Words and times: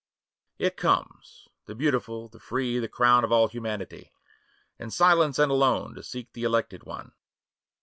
It 0.57 0.77
comes,— 0.77 1.47
the 1.67 1.75
beautiful, 1.75 2.27
the 2.27 2.39
free, 2.39 2.79
Tl: 2.79 2.89
>wn 2.89 3.23
of 3.23 3.31
all 3.31 3.49
humanity,— 3.49 4.11
In 4.79 4.89
silence 4.89 5.37
and 5.37 5.51
alone 5.51 5.91
2Q 5.91 5.95
To 5.97 6.01
seek 6.03 6.33
the 6.33 6.43
elected 6.43 6.85
one. 6.87 7.11